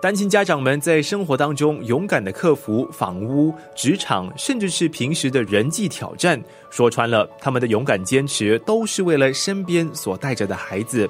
[0.00, 6.40] 单亲家长们在生活当中勇敢的克服房屋、职场，甚至是平时的人际挑战。
[6.70, 11.08] 说穿了，他们的勇敢坚持都是为了身边所带着的孩子。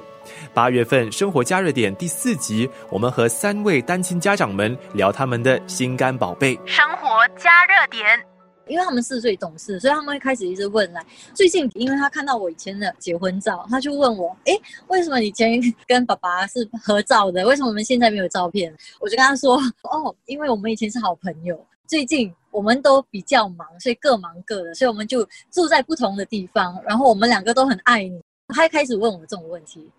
[0.53, 6.57] 八月份《生活加热点》第四集，我们和三位单亲家长们聊他们的心肝宝贝。
[6.65, 8.28] 生活加热点。
[8.69, 11.05] 因为他们四岁懂事，所以他们会开始一直问来。
[11.33, 14.53] 最近，因为他看到我以前的结婚照，他就问我：“哎，
[14.87, 17.45] 为什么以前跟爸爸是合照的？
[17.45, 26.79] 为什么我们现在没有照片？”我就跟他说：“哦，因为我们以前是好朋友，最近我们都比较忙，所以各忙各的，所以我们就住在不同的地方。
[26.85, 29.89] 然后我们两个都很爱你。”他开始问我这种问题。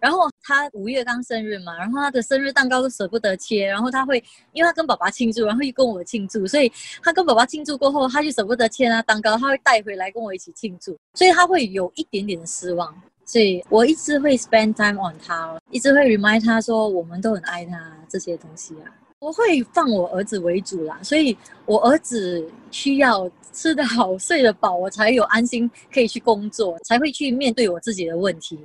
[0.00, 6.70] 然后他五月刚生日嘛，然后他的生日蛋糕都舍不得切，然后他会，因为他跟爸爸庆祝，然后又跟我庆祝，所以
[7.02, 28.58] 他跟爸爸庆祝过后，他就舍不得切那蛋糕，他会带回来跟我一起庆祝，所以他会有一点点的失望，所以我一直会 spend time on 他，一直会 remind 他说我们都很爱他这些东西啊，我会放我儿子为主啦，所以我儿子需要吃得好、睡得饱，我才有安心可以去工作，才会去面对我自己的问题。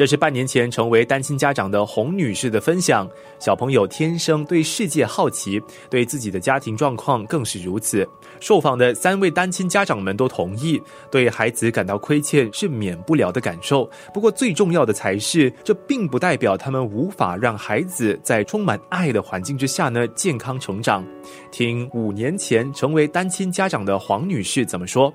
[0.00, 3.06] 这是半年前成为单亲家长的洪女士的分享。
[3.38, 8.08] 小朋友天生对世界好奇，对自己的家庭状况更是如此。
[8.40, 13.86] 受访的三位单亲家长们都同意，对孩子感到亏欠是免不了的感受。
[14.14, 21.06] 不过最重要的才是，这并不代表他们无法让孩子在充满爱的环境之下呢健康成长。
[21.52, 25.12] 听五年前成为单亲家长的黄女士怎么说。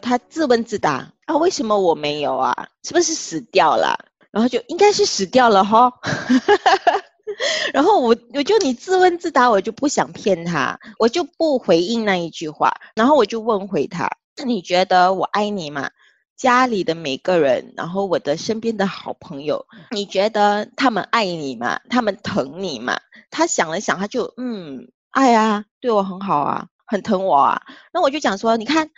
[0.00, 2.68] 他自问自答啊，为什么我没有啊？
[2.82, 3.96] 是不是死掉了？
[4.32, 5.92] 然后就应该是死掉了哈。
[7.72, 12.74] 然后我我就你自问自答，我就不想骗他，我就不回应那一句话。
[12.94, 14.10] 然后我就问回他：
[14.44, 15.90] 你觉得我爱你吗？
[16.36, 21.80] 家里的每个人，然后我的身边的好朋友，你觉得他们爱你吗？
[21.88, 22.98] 他们疼你吗？
[23.30, 27.62] 他想了想，他就嗯，爱啊，对我很好啊，很疼我啊。
[27.92, 28.90] 那我就讲说，你看。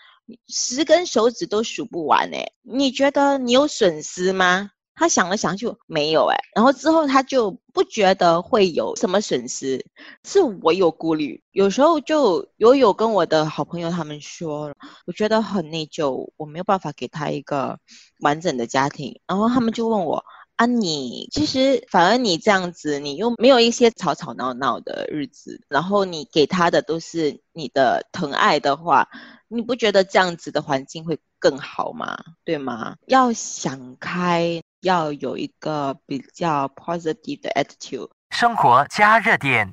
[0.47, 4.71] 十根手指都数不完哎，你觉得你有损失吗？
[4.95, 9.85] 他想了想就没有哎，然后之后他就不觉得会有什么损失，
[10.23, 14.75] 是我有顾虑，有时候就有有跟我的好朋友他们说，
[15.07, 17.79] 我觉得很内疚，我没有办法给他一个
[18.21, 20.25] 完整的家庭，然后他们就问我。
[20.57, 29.09] 啊，你其实反而你这样子，你又没有一些吵吵闹闹的日子，然后你给他的都是你的疼爱的话，
[29.55, 32.19] 你不觉得这样子的环境会更好吗？
[32.43, 32.97] 对吗？
[33.09, 38.09] 要想开，要有一个比较 positive 的 attitude。
[38.31, 39.71] 生活加热点。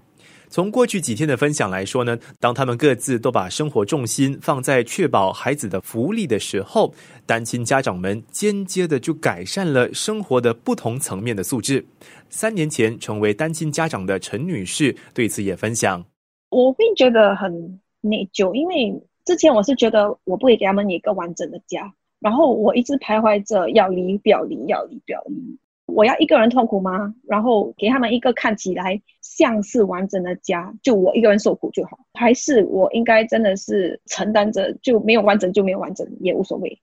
[0.50, 6.94] 从过去几天的分享来说呢，当他们各自都把生活重心放在确保孩子的福利的时候，
[7.26, 11.86] 单亲家长们间接的就改善了生活的不同层面的素质。
[12.30, 16.04] 三年前成为单亲家长的陈女士对此也分享：
[16.50, 25.60] 我会觉得很内疚，因为之前我是觉得我不会给他们一个完整的家，然后我一直徘徊着要离不要离，要离不要离。
[25.86, 27.14] 我要一个人痛苦吗？
[27.28, 32.00] 然后给他们一个看起来像是完整的家，就我一个人受苦就好？
[32.16, 36.80] 还是我应该真的是承担着，就没有完整就没有完整也无所谓？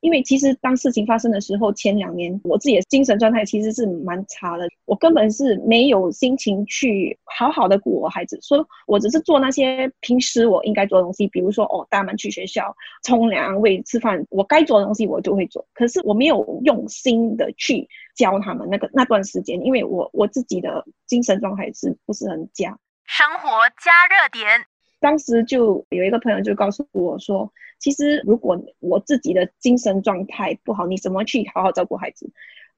[0.00, 15.66] 因为其实当事情发生的时候，前两年我自己的精神状态其实是蛮差的，我根本是没有心情去好好的顾我孩子，所以我只是做那些平时我应该做的东西，比如说哦，带他们去学校、冲凉、喂吃饭，我该做的东西我就会做。
[15.74, 22.78] 可是我没有用心的去教他们那个那段时间，因为我我自己的精神状态是不是很佳？
[23.04, 23.48] 生活
[23.82, 24.66] 加热点。
[25.00, 32.30] 当时就有一个朋友就告诉我说，其实如果我自己的精神状态不好，你怎么去好好照顾孩子？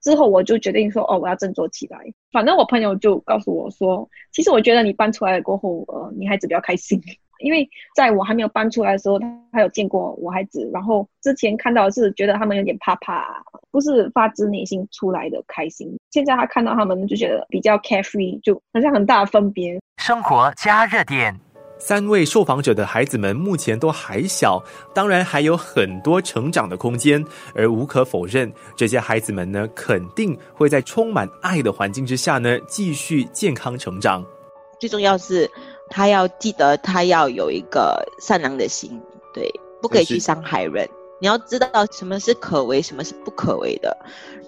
[0.02, 1.98] 之后我就决定说，哦，我要振作起来。
[2.32, 6.98] 反正我朋友就告诉我说，其实我觉得你搬出来过后，呃，你孩子比较开心，
[7.40, 15.94] 因为在我还没有搬出来的时候，他他有见过我孩子，然后之前看到是觉得他们有点怕怕，不是发自内心出来的开心。
[16.10, 19.78] 现在他看到他们就觉得比较 carefree，就好像很大的分别。
[19.98, 21.38] 生活加热点。
[21.80, 24.62] 三位受访者的孩子们目前都还小，
[24.94, 27.24] 当然还有很多成长的空间。
[27.54, 34.22] 而无可否认，这些孩子们呢，肯定会在充满爱的环境之下呢，继续健康成长。
[34.78, 35.50] 最重要是，
[35.88, 39.00] 他要记得，他要有一个善良的心，
[39.32, 39.50] 对，
[39.80, 40.86] 不可以去伤害人。
[41.18, 43.96] 你要知道什么是可为，什么是不可为的，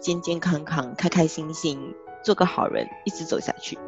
[0.01, 1.79] 健健康康、开开心心，
[2.23, 3.79] 做个好人，一直走下去。